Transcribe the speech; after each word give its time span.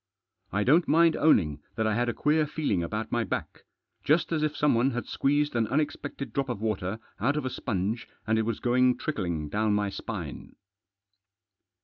I 0.51 0.63
don't 0.63 0.87
mind 0.87 1.15
owning 1.15 1.61
that 1.75 1.85
I 1.85 1.93
had 1.93 2.09
a 2.09 2.13
queer 2.15 2.47
feeling 2.47 2.81
about 2.81 3.11
my 3.11 3.23
back. 3.23 3.65
Just 4.03 4.31
as 4.31 4.41
if 4.41 4.57
someone 4.57 4.89
had 4.89 5.05
squeezed 5.05 5.55
an 5.55 5.67
unexpected 5.67 6.33
drop 6.33 6.49
of 6.49 6.59
water 6.59 6.97
out 7.19 7.37
of 7.37 7.45
a 7.45 7.51
sponge, 7.51 8.07
and 8.25 8.39
it 8.39 8.43
was 8.43 8.59
going 8.59 8.97
trickling 8.97 9.47
down 9.47 9.75
my 9.75 9.91
spine. 9.91 10.55